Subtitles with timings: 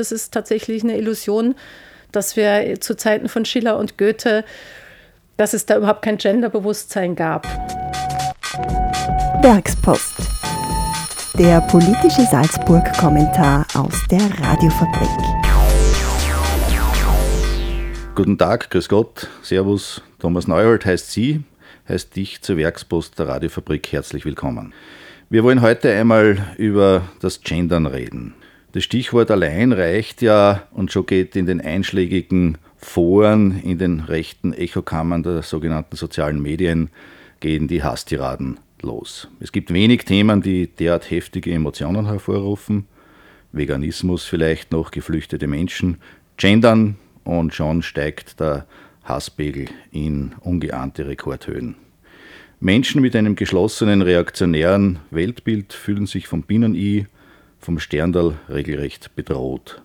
[0.00, 1.54] das ist tatsächlich eine Illusion,
[2.10, 4.44] dass wir zu Zeiten von Schiller und Goethe,
[5.36, 7.46] dass es da überhaupt kein Genderbewusstsein gab.
[9.42, 10.14] Werkspost.
[11.38, 15.08] Der politische Salzburg-Kommentar aus der Radiofabrik.
[18.14, 20.02] Guten Tag, grüß Gott, Servus.
[20.18, 21.44] Thomas Neuhold heißt Sie,
[21.88, 24.74] heißt dich zur Werkspost der Radiofabrik herzlich willkommen.
[25.28, 28.34] Wir wollen heute einmal über das Gendern reden.
[28.72, 34.52] Das Stichwort allein reicht ja und schon geht in den einschlägigen Foren, in den rechten
[34.52, 36.90] Echokammern der sogenannten sozialen Medien,
[37.40, 39.28] gehen die Hasstiraden los.
[39.40, 42.86] Es gibt wenig Themen, die derart heftige Emotionen hervorrufen.
[43.50, 45.98] Veganismus vielleicht noch, geflüchtete Menschen,
[46.36, 48.66] Gendern und schon steigt der
[49.02, 51.74] Hasspegel in ungeahnte Rekordhöhen.
[52.60, 57.06] Menschen mit einem geschlossenen reaktionären Weltbild fühlen sich vom Binnen-I
[57.60, 59.82] vom Sterndal regelrecht bedroht.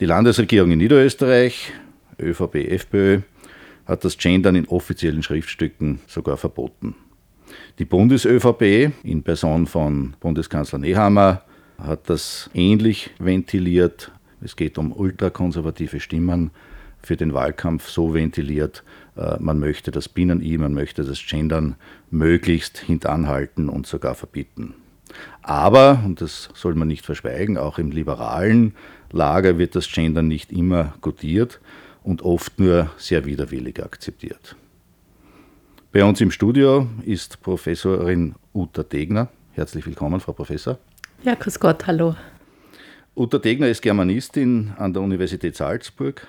[0.00, 1.72] Die Landesregierung in Niederösterreich,
[2.20, 3.20] ÖVP, FPÖ,
[3.86, 6.94] hat das Gendern in offiziellen Schriftstücken sogar verboten.
[7.78, 11.42] Die Bundes-ÖVP in Person von Bundeskanzler Nehammer
[11.78, 14.12] hat das ähnlich ventiliert.
[14.40, 16.52] Es geht um ultrakonservative Stimmen
[17.02, 18.84] für den Wahlkampf so ventiliert,
[19.16, 21.76] äh, man möchte das Binnen-I, man möchte das Gendern
[22.10, 24.74] möglichst hintanhalten und sogar verbieten.
[25.42, 28.74] Aber, und das soll man nicht verschweigen, auch im liberalen
[29.10, 31.60] Lager wird das Gendern nicht immer gutiert
[32.02, 34.56] und oft nur sehr widerwillig akzeptiert.
[35.92, 39.28] Bei uns im Studio ist Professorin Uta Degner.
[39.52, 40.78] Herzlich willkommen, Frau Professor.
[41.22, 42.16] Ja, grüß Gott, hallo.
[43.14, 46.26] Uta Degner ist Germanistin an der Universität Salzburg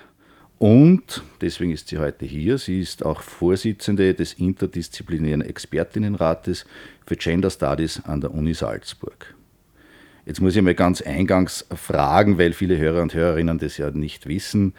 [0.58, 2.58] und deswegen ist sie heute hier.
[2.58, 6.64] Sie ist auch Vorsitzende des interdisziplinären Expertinnenrates
[7.06, 9.34] für Gender Studies an der Uni Salzburg.
[10.26, 14.26] Jetzt muss ich mal ganz eingangs fragen, weil viele Hörer und Hörerinnen das ja nicht
[14.26, 14.72] wissen.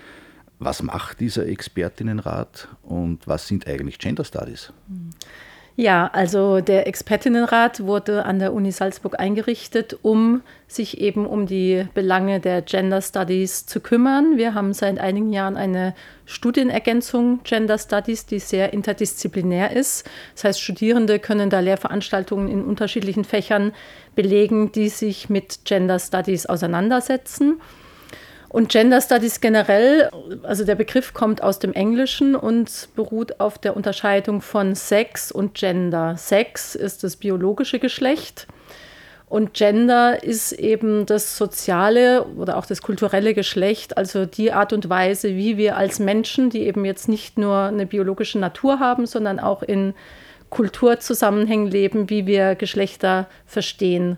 [0.58, 4.74] Was macht dieser Expertinnenrat und was sind eigentlich Gender Studies?
[4.88, 5.10] Mhm.
[5.78, 11.86] Ja, also der Expertinnenrat wurde an der Uni Salzburg eingerichtet, um sich eben um die
[11.94, 14.38] Belange der Gender Studies zu kümmern.
[14.38, 15.94] Wir haben seit einigen Jahren eine
[16.26, 20.10] Studienergänzung Gender Studies, die sehr interdisziplinär ist.
[20.36, 23.74] Das heißt, Studierende können da Lehrveranstaltungen in unterschiedlichen Fächern
[24.16, 27.60] belegen, die sich mit Gender Studies auseinandersetzen.
[28.56, 30.10] Und Gender Studies generell,
[30.44, 35.56] also der Begriff kommt aus dem Englischen und beruht auf der Unterscheidung von Sex und
[35.56, 36.16] Gender.
[36.16, 38.48] Sex ist das biologische Geschlecht
[39.28, 44.88] und Gender ist eben das soziale oder auch das kulturelle Geschlecht, also die Art und
[44.88, 49.42] Weise, wie wir als Menschen, die eben jetzt nicht nur eine biologische Natur haben, sondern
[49.42, 49.94] auch in
[50.50, 54.16] Kulturzusammenhängen leben, wie wir Geschlechter verstehen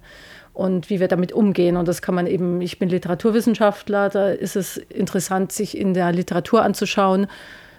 [0.58, 1.78] und wie wir damit umgehen.
[1.78, 6.12] Und das kann man eben, ich bin Literaturwissenschaftler, da ist es interessant, sich in der
[6.12, 7.28] Literatur anzuschauen,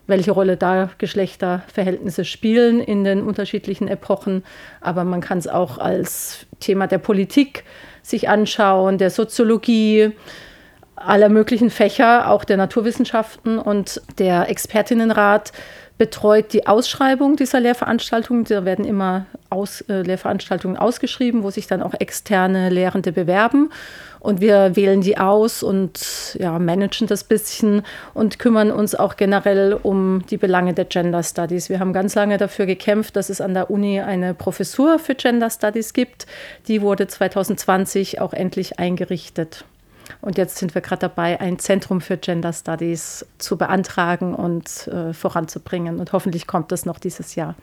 [0.06, 4.44] welche Rolle da Geschlechterverhältnisse spielen in den unterschiedlichen Epochen.
[4.80, 7.64] Aber man kann es auch als Thema der Politik
[8.02, 10.12] sich anschauen, der Soziologie,
[10.94, 15.50] aller möglichen Fächer, auch der Naturwissenschaften und der Expertinnenrat
[15.98, 18.44] betreut die Ausschreibung dieser Lehrveranstaltungen.
[18.44, 23.70] Da werden immer aus, äh, Lehrveranstaltungen ausgeschrieben, wo sich dann auch externe Lehrende bewerben.
[24.20, 27.82] Und wir wählen die aus und ja, managen das bisschen
[28.14, 31.68] und kümmern uns auch generell um die Belange der Gender Studies.
[31.68, 35.50] Wir haben ganz lange dafür gekämpft, dass es an der Uni eine Professur für Gender
[35.50, 36.26] Studies gibt.
[36.66, 39.64] Die wurde 2020 auch endlich eingerichtet.
[40.20, 45.12] Und jetzt sind wir gerade dabei, ein Zentrum für Gender Studies zu beantragen und äh,
[45.12, 46.00] voranzubringen.
[46.00, 47.54] Und hoffentlich kommt das noch dieses Jahr.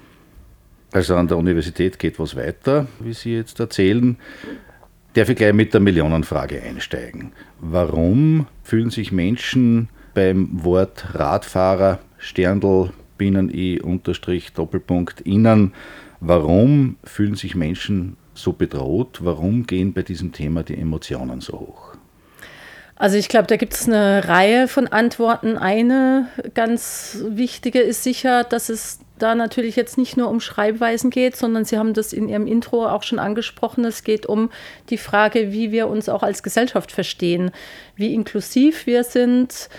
[0.91, 4.17] Also an der Universität geht was weiter, wie Sie jetzt erzählen.
[5.13, 7.31] Darf ich gleich mit der Millionenfrage einsteigen?
[7.59, 15.73] Warum fühlen sich Menschen beim Wort Radfahrer, Sterndl, Binnen-I, Unterstrich, Doppelpunkt, Innen,
[16.19, 19.19] warum fühlen sich Menschen so bedroht?
[19.21, 21.95] Warum gehen bei diesem Thema die Emotionen so hoch?
[22.97, 25.57] Also ich glaube, da gibt es eine Reihe von Antworten.
[25.57, 31.35] Eine ganz wichtige ist sicher, dass es da natürlich jetzt nicht nur um Schreibweisen geht,
[31.35, 33.85] sondern Sie haben das in Ihrem Intro auch schon angesprochen.
[33.85, 34.49] Es geht um
[34.89, 37.51] die Frage, wie wir uns auch als Gesellschaft verstehen,
[37.95, 39.69] wie inklusiv wir sind,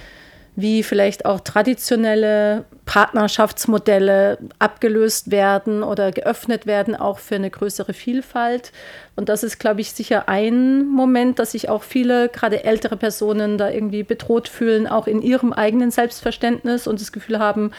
[0.57, 8.73] wie vielleicht auch traditionelle Partnerschaftsmodelle abgelöst werden oder geöffnet werden, auch für eine größere Vielfalt.
[9.17, 13.59] Und das ist, glaube ich, sicher ein Moment, dass sich auch viele, gerade ältere Personen,
[13.59, 17.73] da irgendwie bedroht fühlen, auch in ihrem eigenen Selbstverständnis und das Gefühl haben,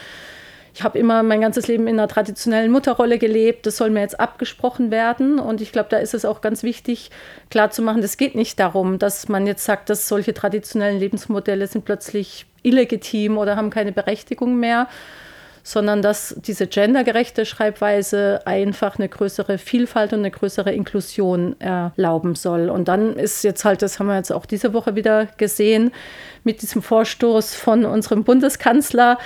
[0.78, 4.20] ich habe immer mein ganzes Leben in einer traditionellen Mutterrolle gelebt, das soll mir jetzt
[4.20, 5.40] abgesprochen werden.
[5.40, 7.10] Und ich glaube, da ist es auch ganz wichtig,
[7.50, 12.46] klarzumachen, es geht nicht darum, dass man jetzt sagt, dass solche traditionellen Lebensmodelle sind plötzlich
[12.62, 14.86] illegitim oder haben keine Berechtigung mehr,
[15.68, 22.70] sondern dass diese gendergerechte Schreibweise einfach eine größere Vielfalt und eine größere Inklusion erlauben soll.
[22.70, 25.90] Und dann ist jetzt halt, das haben wir jetzt auch diese Woche wieder gesehen,
[26.42, 29.18] mit diesem Vorstoß von unserem Bundeskanzler,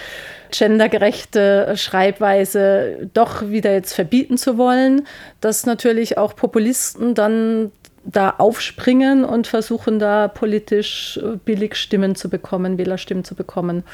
[0.50, 5.06] gendergerechte Schreibweise doch wieder jetzt verbieten zu wollen,
[5.40, 7.70] dass natürlich auch Populisten dann
[8.04, 13.84] da aufspringen und versuchen da politisch billig Stimmen zu bekommen, Wählerstimmen zu bekommen.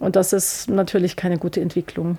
[0.00, 2.18] Und das ist natürlich keine gute Entwicklung.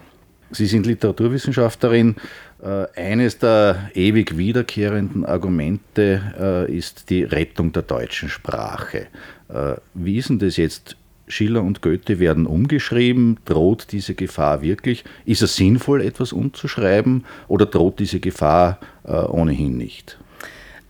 [0.51, 2.15] Sie sind Literaturwissenschaftlerin.
[2.61, 9.07] Äh, eines der ewig wiederkehrenden Argumente äh, ist die Rettung der deutschen Sprache.
[9.49, 10.95] Äh, wie ist denn das jetzt?
[11.27, 13.37] Schiller und Goethe werden umgeschrieben.
[13.45, 15.05] Droht diese Gefahr wirklich?
[15.23, 20.19] Ist es sinnvoll, etwas umzuschreiben oder droht diese Gefahr ohnehin nicht?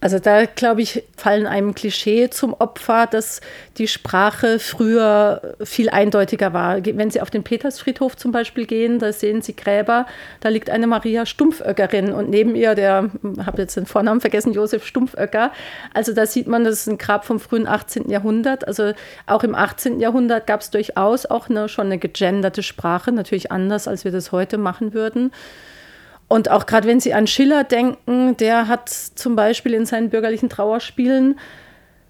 [0.02, 3.40] Also da, glaube ich, fallen einem Klischee zum Opfer, dass
[3.78, 6.84] die Sprache früher viel eindeutiger war.
[6.84, 10.08] Wenn Sie auf den Petersfriedhof zum Beispiel gehen, da sehen Sie Gräber,
[10.40, 13.12] da liegt eine Maria Stumpföckerin und neben ihr der,
[13.46, 15.52] habe jetzt den Vornamen vergessen, Josef Stumpföcker.
[15.94, 18.10] Also da sieht man, das ist ein Grab vom frühen 18.
[18.10, 18.68] Jahrhundert.
[18.68, 18.94] Also
[19.28, 20.00] auch im 18.
[20.00, 24.32] Jahrhundert gab es durchaus auch eine, schon eine gegenderte Sprache, natürlich anders, als wir das
[24.32, 25.32] heute machen würden.
[26.32, 30.48] Und auch gerade wenn Sie an Schiller denken, der hat zum Beispiel in seinen bürgerlichen
[30.48, 31.38] Trauerspielen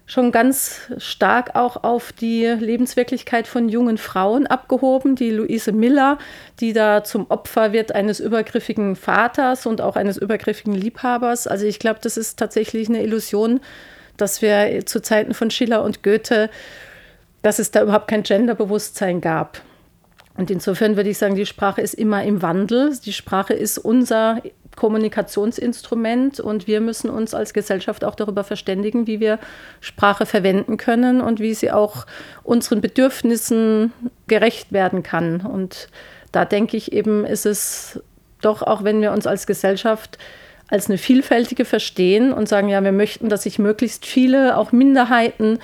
[0.06, 5.16] schon ganz stark auch auf die Lebenswirklichkeit von jungen Frauen abgehoben.
[5.16, 6.18] Die Luise Miller,
[6.60, 11.48] die da zum Opfer wird eines übergriffigen Vaters und auch eines übergriffigen Liebhabers.
[11.48, 13.58] Also ich glaube, das ist tatsächlich eine Illusion,
[14.18, 16.48] dass wir zu Zeiten von Schiller und Goethe,
[17.42, 19.62] dass es da überhaupt kein Genderbewusstsein gab.
[20.36, 22.96] Und insofern würde ich sagen, die Sprache ist immer im Wandel.
[23.04, 24.40] Die Sprache ist unser
[24.76, 29.38] Kommunikationsinstrument und wir müssen uns als Gesellschaft auch darüber verständigen, wie wir
[29.80, 32.06] Sprache verwenden können und wie sie auch
[32.42, 33.92] unseren Bedürfnissen
[34.28, 35.42] gerecht werden kann.
[35.42, 35.88] Und
[36.32, 38.00] da denke ich eben, ist es
[38.40, 40.18] doch, auch wenn wir uns als Gesellschaft
[40.68, 45.58] als eine vielfältige verstehen und sagen, ja, wir möchten, dass sich möglichst viele, auch Minderheiten,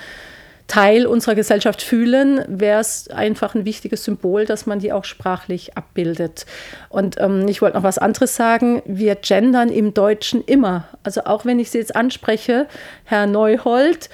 [0.69, 5.75] Teil unserer Gesellschaft fühlen, wäre es einfach ein wichtiges Symbol, dass man die auch sprachlich
[5.75, 6.45] abbildet.
[6.89, 8.81] Und ähm, ich wollte noch was anderes sagen.
[8.85, 10.87] Wir gendern im Deutschen immer.
[11.03, 12.67] Also auch wenn ich Sie jetzt anspreche,
[13.03, 14.09] Herr Neuhold,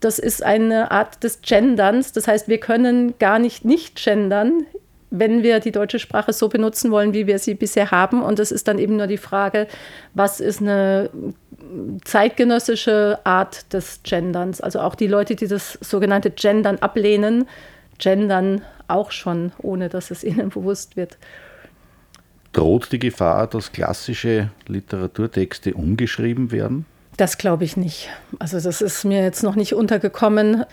[0.00, 2.12] das ist eine Art des Genderns.
[2.12, 4.66] Das heißt, wir können gar nicht nicht gendern
[5.10, 8.22] wenn wir die deutsche Sprache so benutzen wollen, wie wir sie bisher haben.
[8.22, 9.66] Und es ist dann eben nur die Frage,
[10.14, 11.10] was ist eine
[12.04, 14.60] zeitgenössische Art des Genderns.
[14.60, 17.48] Also auch die Leute, die das sogenannte Gendern ablehnen,
[17.98, 21.18] gendern auch schon, ohne dass es ihnen bewusst wird.
[22.52, 26.84] Droht die Gefahr, dass klassische Literaturtexte umgeschrieben werden?
[27.16, 28.08] Das glaube ich nicht.
[28.38, 30.64] Also das ist mir jetzt noch nicht untergekommen.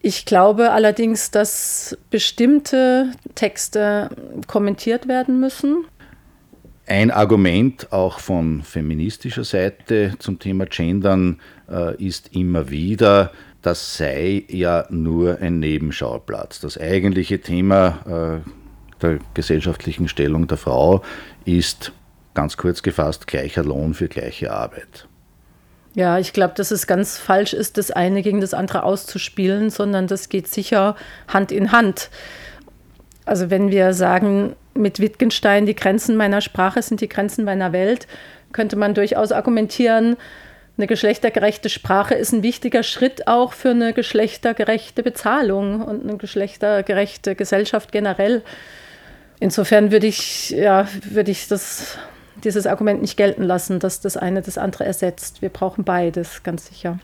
[0.00, 4.10] Ich glaube allerdings, dass bestimmte Texte
[4.46, 5.84] kommentiert werden müssen.
[6.88, 14.44] Ein Argument auch von feministischer Seite zum Thema Gendern äh, ist immer wieder, das sei
[14.48, 16.60] ja nur ein Nebenschauplatz.
[16.60, 18.50] Das eigentliche Thema äh,
[19.02, 21.02] der gesellschaftlichen Stellung der Frau
[21.44, 21.92] ist
[22.34, 25.08] ganz kurz gefasst gleicher Lohn für gleiche Arbeit.
[25.94, 30.06] Ja, ich glaube, dass es ganz falsch ist, das eine gegen das andere auszuspielen, sondern
[30.06, 30.94] das geht sicher
[31.26, 32.10] Hand in Hand.
[33.24, 38.06] Also wenn wir sagen, mit Wittgenstein, die Grenzen meiner Sprache sind die Grenzen meiner Welt,
[38.52, 40.16] könnte man durchaus argumentieren,
[40.78, 47.34] eine geschlechtergerechte Sprache ist ein wichtiger Schritt auch für eine geschlechtergerechte Bezahlung und eine geschlechtergerechte
[47.34, 48.42] Gesellschaft generell.
[49.40, 51.98] Insofern würde ich, ja, würde ich das
[52.44, 55.40] dieses Argument nicht gelten lassen, dass das eine das andere ersetzt.
[55.40, 56.98] Wir brauchen beides, ganz sicher.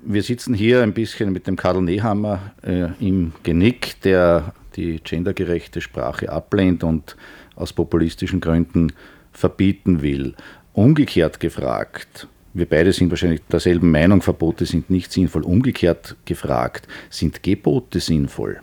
[0.00, 5.80] Wir sitzen hier ein bisschen mit dem Karl Nehammer äh, im Genick, der die gendergerechte
[5.80, 7.16] Sprache ablehnt und
[7.56, 8.92] aus populistischen Gründen
[9.32, 10.34] verbieten will.
[10.72, 15.42] Umgekehrt gefragt, wir beide sind wahrscheinlich derselben Meinung, Verbote sind nicht sinnvoll.
[15.42, 18.60] Umgekehrt gefragt, sind Gebote sinnvoll?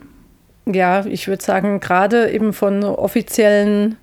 [0.66, 3.96] Ja, ich würde sagen, gerade eben von offiziellen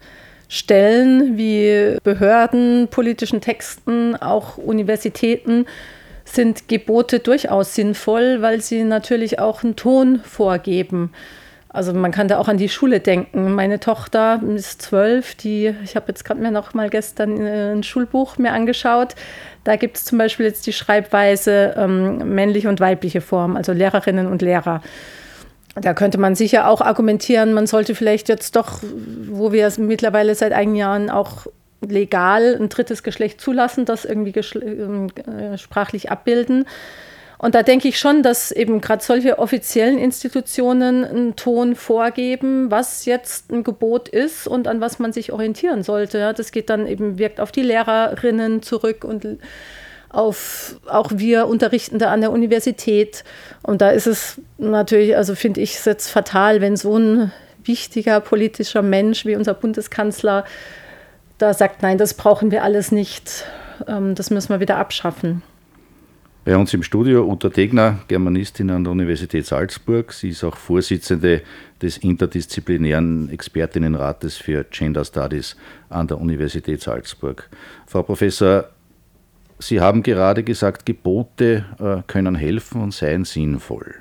[0.48, 5.66] Stellen wie Behörden, politischen Texten, auch Universitäten
[6.26, 11.12] sind Gebote durchaus sinnvoll, weil sie natürlich auch einen Ton vorgeben.
[11.72, 13.54] Also man kann da auch an die Schule denken.
[13.54, 18.40] Meine Tochter ist zwölf, die, ich habe jetzt gerade mir noch mal gestern ein Schulbuch
[18.40, 19.14] mir angeschaut.
[19.64, 24.26] Da gibt es zum Beispiel jetzt die Schreibweise ähm, männliche und weibliche Form, also Lehrerinnen
[24.26, 24.82] und Lehrer.
[25.76, 28.80] Da könnte man sicher auch argumentieren, man sollte vielleicht jetzt doch,
[29.30, 31.46] wo wir es mittlerweile seit einigen Jahren auch
[31.88, 36.66] legal ein drittes Geschlecht zulassen, das irgendwie äh, sprachlich abbilden.
[37.40, 43.06] Und da denke ich schon, dass eben gerade solche offiziellen Institutionen einen Ton vorgeben, was
[43.06, 46.34] jetzt ein Gebot ist und an was man sich orientieren sollte.
[46.36, 49.26] Das geht dann eben, wirkt auf die Lehrerinnen zurück und
[50.10, 53.24] auf auch wir Unterrichtende an der Universität.
[53.64, 57.32] Und da ist es natürlich, also finde ich es jetzt fatal, wenn so ein
[57.64, 60.44] wichtiger politischer Mensch wie unser Bundeskanzler
[61.38, 63.46] da sagt, nein, das brauchen wir alles nicht,
[63.88, 65.42] ähm, das müssen wir wieder abschaffen.
[66.50, 70.12] Bei uns im Studio Uta Degner, Germanistin an der Universität Salzburg.
[70.12, 71.44] Sie ist auch Vorsitzende
[71.80, 75.56] des interdisziplinären Expertinnenrates für Gender Studies
[75.90, 77.48] an der Universität Salzburg.
[77.86, 78.68] Frau Professor,
[79.60, 83.98] Sie haben gerade gesagt, Gebote äh, können helfen und seien sinnvoll.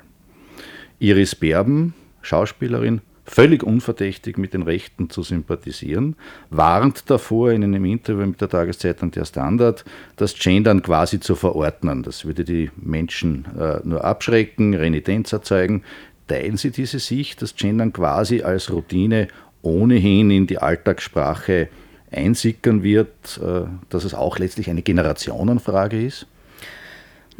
[0.97, 6.15] Iris Berben, Schauspielerin, völlig unverdächtig mit den Rechten zu sympathisieren,
[6.49, 12.03] warnt davor in einem Interview mit der Tageszeitung Der Standard, das Gendern quasi zu verordnen.
[12.03, 15.83] Das würde die Menschen äh, nur abschrecken, Renitenz erzeugen.
[16.27, 19.27] Teilen Sie diese Sicht, dass Gendern quasi als Routine
[19.61, 21.69] ohnehin in die Alltagssprache
[22.11, 26.25] einsickern wird, äh, dass es auch letztlich eine Generationenfrage ist?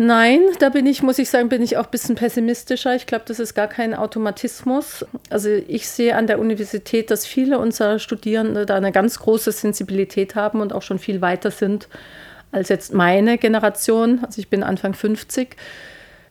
[0.01, 2.95] Nein, da bin ich, muss ich sagen, bin ich auch ein bisschen pessimistischer.
[2.95, 5.05] Ich glaube, das ist gar kein Automatismus.
[5.29, 10.35] Also ich sehe an der Universität, dass viele unserer Studierende da eine ganz große Sensibilität
[10.35, 11.89] haben und auch schon viel weiter sind
[12.53, 14.23] als jetzt meine Generation.
[14.23, 15.57] Also ich bin Anfang 50.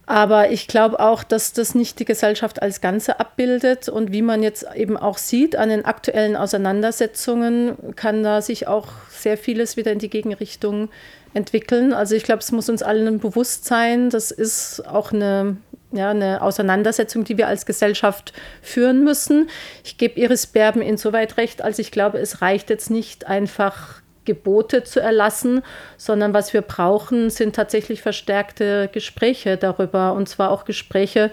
[0.07, 3.91] Aber ich glaube auch, dass das nicht die Gesellschaft als Ganze abbildet.
[3.91, 8.87] Und wie man jetzt eben auch sieht an den aktuellen Auseinandersetzungen, kann da sich auch
[9.11, 10.89] sehr vieles wieder in die Gegenrichtung
[11.35, 11.93] entwickeln.
[11.93, 15.57] Also ich glaube, es muss uns allen bewusst sein, das ist auch eine,
[15.93, 18.33] ja, eine Auseinandersetzung, die wir als Gesellschaft
[18.63, 19.49] führen müssen.
[19.85, 24.85] Ich gebe Iris Berben insoweit recht, als ich glaube, es reicht jetzt nicht einfach Gebote
[24.85, 25.63] zu erlassen,
[25.97, 30.13] sondern was wir brauchen, sind tatsächlich verstärkte Gespräche darüber.
[30.13, 31.31] Und zwar auch Gespräche,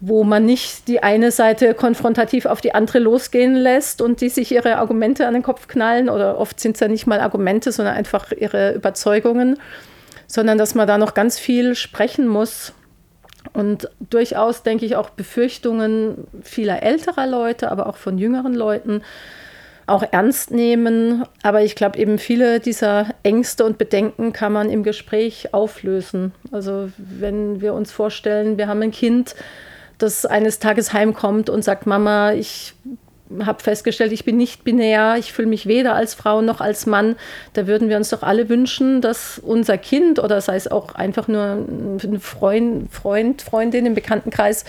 [0.00, 4.50] wo man nicht die eine Seite konfrontativ auf die andere losgehen lässt und die sich
[4.50, 6.08] ihre Argumente an den Kopf knallen.
[6.08, 9.58] Oder oft sind es ja nicht mal Argumente, sondern einfach ihre Überzeugungen,
[10.26, 12.72] sondern dass man da noch ganz viel sprechen muss.
[13.52, 19.02] Und durchaus, denke ich, auch Befürchtungen vieler älterer Leute, aber auch von jüngeren Leuten
[19.86, 21.24] auch ernst nehmen.
[21.42, 26.32] Aber ich glaube, eben viele dieser Ängste und Bedenken kann man im Gespräch auflösen.
[26.52, 29.34] Also wenn wir uns vorstellen, wir haben ein Kind,
[30.02, 32.74] das eines Tages heimkommt und sagt, Mama, ich
[33.44, 37.16] habe festgestellt, ich bin nicht binär, ich fühle mich weder als Frau noch als Mann.
[37.52, 41.28] Da würden wir uns doch alle wünschen, dass unser Kind oder sei es auch einfach
[41.28, 44.64] nur ein Freund, Freund Freundin im Bekanntenkreis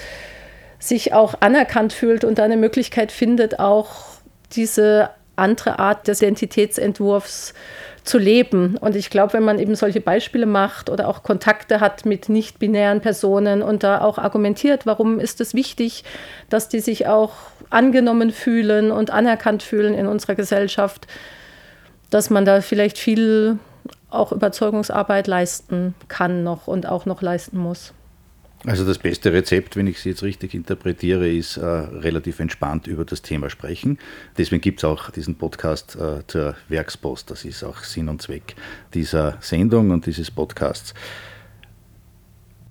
[0.79, 4.03] sich auch anerkannt fühlt und da eine Möglichkeit findet, auch
[4.53, 7.53] diese andere Art des Identitätsentwurfs
[8.03, 8.77] zu leben.
[8.77, 13.01] Und ich glaube, wenn man eben solche Beispiele macht oder auch Kontakte hat mit nicht-binären
[13.01, 16.03] Personen und da auch argumentiert, warum ist es wichtig,
[16.49, 17.33] dass die sich auch
[17.69, 21.07] angenommen fühlen und anerkannt fühlen in unserer Gesellschaft,
[22.09, 23.59] dass man da vielleicht viel
[24.09, 27.93] auch Überzeugungsarbeit leisten kann noch und auch noch leisten muss.
[28.65, 33.05] Also das beste Rezept, wenn ich Sie jetzt richtig interpretiere, ist äh, relativ entspannt über
[33.05, 33.97] das Thema sprechen.
[34.37, 37.31] Deswegen gibt es auch diesen Podcast äh, zur Werkspost.
[37.31, 38.55] Das ist auch Sinn und Zweck
[38.93, 40.93] dieser Sendung und dieses Podcasts.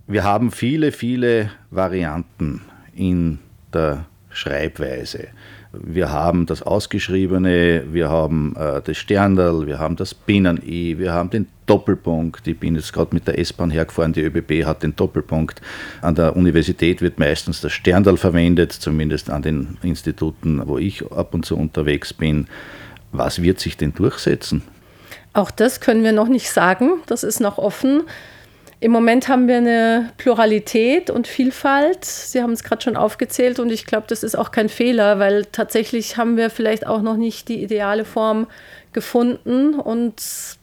[0.06, 2.62] Wir haben viele, viele Varianten
[2.94, 3.40] in
[3.72, 5.28] der Schreibweise.
[5.72, 11.30] Wir haben das Ausgeschriebene, wir haben äh, das Sterndal, wir haben das Binnen-I, wir haben
[11.30, 12.48] den Doppelpunkt.
[12.48, 15.62] Ich bin jetzt gerade mit der S-Bahn hergefahren, die ÖBB hat den Doppelpunkt.
[16.02, 21.32] An der Universität wird meistens das Sterndal verwendet, zumindest an den Instituten, wo ich ab
[21.32, 22.48] und zu unterwegs bin.
[23.12, 24.62] Was wird sich denn durchsetzen?
[25.32, 27.02] Auch das können wir noch nicht sagen.
[27.06, 28.02] Das ist noch offen.
[28.82, 32.06] Im Moment haben wir eine Pluralität und Vielfalt.
[32.06, 35.44] Sie haben es gerade schon aufgezählt und ich glaube, das ist auch kein Fehler, weil
[35.44, 38.46] tatsächlich haben wir vielleicht auch noch nicht die ideale Form
[38.94, 40.14] gefunden und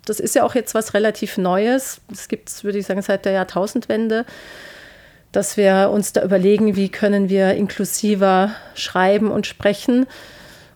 [0.06, 2.02] das ist ja auch jetzt was relativ Neues.
[2.10, 4.26] Das gibt es, würde ich sagen, seit der Jahrtausendwende,
[5.32, 10.08] dass wir uns da überlegen, wie können wir inklusiver schreiben und sprechen.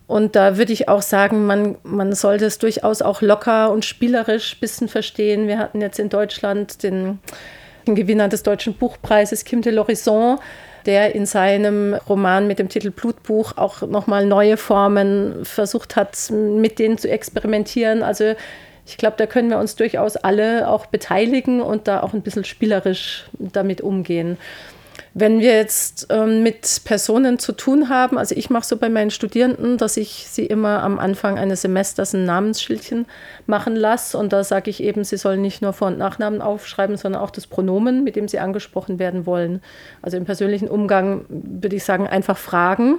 [0.06, 4.54] Und da würde ich auch sagen, man, man sollte es durchaus auch locker und spielerisch
[4.54, 5.48] ein bisschen verstehen.
[5.48, 7.18] Wir hatten jetzt in Deutschland den,
[7.86, 10.38] den Gewinner des Deutschen Buchpreises, Kim de l'Horizon,
[10.86, 16.78] der in seinem Roman mit dem Titel Blutbuch auch nochmal neue Formen versucht hat, mit
[16.78, 18.02] denen zu experimentieren.
[18.02, 18.34] Also
[18.84, 22.44] ich glaube, da können wir uns durchaus alle auch beteiligen und da auch ein bisschen
[22.44, 24.38] spielerisch damit umgehen.
[25.14, 29.10] Wenn wir jetzt ähm, mit Personen zu tun haben, also ich mache so bei meinen
[29.10, 33.06] Studierenden, dass ich sie immer am Anfang eines Semesters ein Namensschildchen
[33.46, 36.96] machen lasse und da sage ich eben, sie sollen nicht nur Vor- und Nachnamen aufschreiben,
[36.96, 39.60] sondern auch das Pronomen, mit dem sie angesprochen werden wollen.
[40.00, 42.98] Also im persönlichen Umgang würde ich sagen, einfach fragen.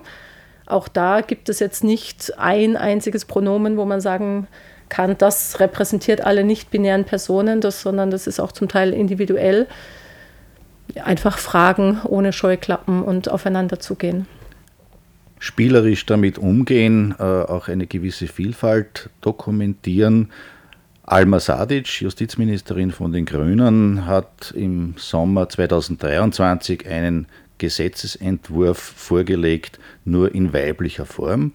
[0.65, 4.47] Auch da gibt es jetzt nicht ein einziges Pronomen, wo man sagen
[4.89, 9.67] kann, das repräsentiert alle nicht-binären Personen, das, sondern das ist auch zum Teil individuell
[11.03, 14.27] einfach fragen, ohne Scheuklappen und aufeinander zugehen.
[15.39, 20.29] Spielerisch damit umgehen, äh, auch eine gewisse Vielfalt dokumentieren.
[21.03, 30.53] Alma Sadic, Justizministerin von den Grünen, hat im Sommer 2023 einen Gesetzesentwurf vorgelegt, nur in
[30.53, 31.51] weiblicher Form.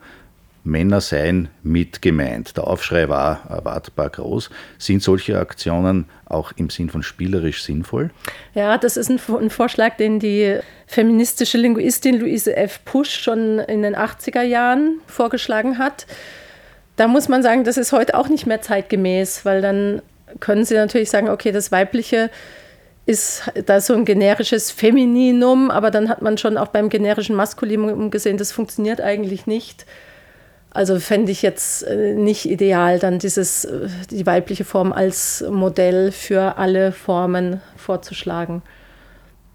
[0.69, 2.57] Männer seien mit gemeint.
[2.57, 4.51] Der Aufschrei war erwartbar groß.
[4.79, 8.11] Sind solche Aktionen auch im Sinn von spielerisch sinnvoll?
[8.55, 12.85] Ja, das ist ein, ein Vorschlag, den die feministische Linguistin Luise F.
[12.85, 16.07] Pusch schon in den 80er Jahren vorgeschlagen hat.
[16.97, 20.03] Da muss man sagen, das ist heute auch nicht mehr zeitgemäß, weil dann
[20.41, 22.31] können Sie natürlich sagen, okay, das Weibliche
[23.07, 28.11] ist da so ein generisches Femininum, aber dann hat man schon auch beim generischen Maskulinum
[28.11, 29.87] gesehen, das funktioniert eigentlich nicht.
[30.79, 36.13] Also fände ich jetzt äh, nicht ideal, dann dieses, äh, die weibliche Form als Modell
[36.13, 38.63] für alle Formen vorzuschlagen.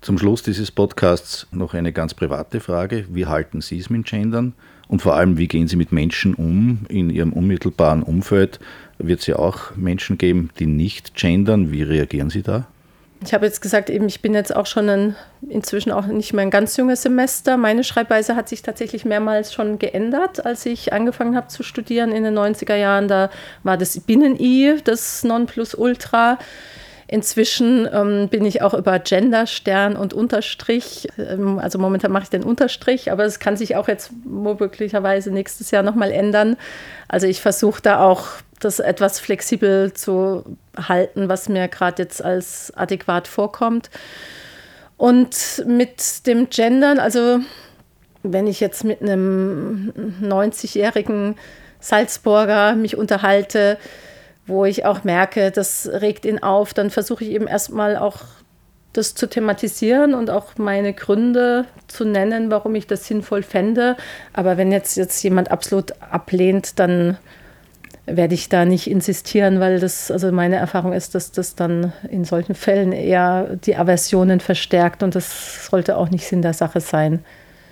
[0.02, 3.06] Zum Schluss dieses Podcasts noch eine ganz private Frage.
[3.10, 4.54] Wie halten Sie es mit Gendern?
[4.90, 8.60] Und vor allem, wie gehen Sie mit Menschen um in Ihrem unmittelbaren Umfeld?
[8.98, 11.72] Wird es ja auch Menschen geben, die nicht gendern?
[11.72, 12.68] Wie reagieren Sie da?
[13.26, 15.16] Ich habe jetzt gesagt, eben, ich bin jetzt auch schon ein,
[15.48, 17.56] inzwischen auch nicht mehr ein ganz junges Semester.
[17.58, 22.24] Meine Schreibweise hat sich tatsächlich mehrmals schon geändert, als ich angefangen habe zu studieren in
[22.24, 23.08] den 90er Jahren.
[23.08, 23.30] Da
[23.64, 26.38] war das Binnen-I das Nonplusultra.
[27.08, 31.08] Inzwischen ähm, bin ich auch über Gender, Stern und Unterstrich.
[31.18, 35.72] Ähm, also momentan mache ich den Unterstrich, aber es kann sich auch jetzt möglicherweise nächstes
[35.72, 36.58] Jahr nochmal ändern.
[37.08, 38.28] Also ich versuche da auch
[38.64, 40.44] das etwas flexibel zu
[40.76, 43.90] halten, was mir gerade jetzt als adäquat vorkommt.
[44.98, 47.40] Und mit dem Gendern, also
[48.24, 51.36] wenn ich jetzt mit einem 90-jährigen
[51.80, 53.78] Salzburger mich unterhalte,
[54.46, 58.20] wo ich auch merke, das regt ihn auf, dann versuche ich eben erstmal auch
[58.94, 63.98] das zu thematisieren und auch meine Gründe zu nennen, warum ich das sinnvoll fände.
[64.34, 67.18] Aber wenn jetzt, jetzt jemand absolut ablehnt, dann
[68.06, 72.26] werde ich da nicht insistieren, weil das, also meine Erfahrung ist, dass das dann in
[72.26, 77.24] solchen Fällen eher die Aversionen verstärkt und das sollte auch nicht Sinn der Sache sein.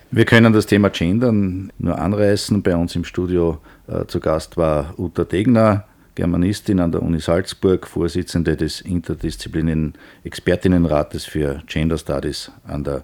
[0.10, 2.62] Wir können das Thema Gendern nur anreißen.
[2.64, 7.88] Bei uns im Studio äh, zu Gast war Uta Degner, Germanistin an der Uni Salzburg,
[7.88, 13.04] Vorsitzende des interdisziplinären Expertinnenrates für Gender Studies an der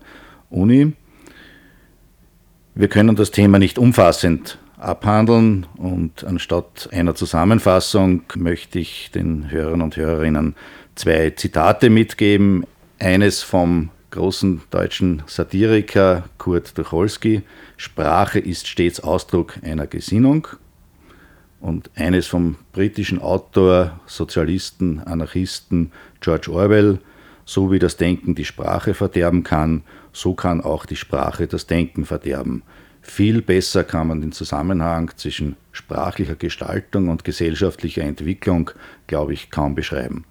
[0.50, 0.94] Uni.
[2.76, 9.82] Wir können das Thema nicht umfassend abhandeln und anstatt einer Zusammenfassung möchte ich den Hörern
[9.82, 10.56] und Hörerinnen
[10.96, 12.66] zwei Zitate mitgeben.
[13.00, 17.44] Eines vom großen deutschen Satiriker Kurt Tucholsky,
[17.76, 20.48] Sprache ist stets Ausdruck einer Gesinnung.
[21.60, 27.00] Und eines vom britischen Autor, Sozialisten, Anarchisten George Orwell,
[27.46, 32.06] so wie das Denken die Sprache verderben kann, so kann auch die Sprache das Denken
[32.06, 32.62] verderben.
[33.08, 38.70] Viel besser kann man den Zusammenhang zwischen sprachlicher Gestaltung und gesellschaftlicher Entwicklung,
[39.08, 40.26] glaube ich, kaum beschreiben.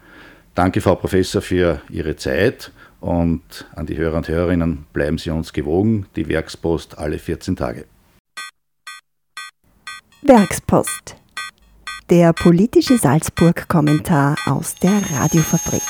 [0.54, 5.52] Danke, Frau Professor, für Ihre Zeit und an die Hörer und Hörerinnen bleiben Sie uns
[5.52, 6.06] gewogen.
[6.16, 7.86] Die Werkspost alle 14 Tage.
[10.22, 11.16] Werkspost.
[12.10, 15.82] Der politische Salzburg-Kommentar aus der Radiofabrik.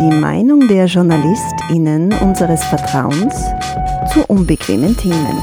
[0.00, 3.34] Die Meinung der JournalistInnen unseres Vertrauens
[4.12, 5.42] zu unbequemen Themen.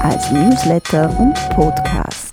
[0.00, 2.32] Als Newsletter und Podcast.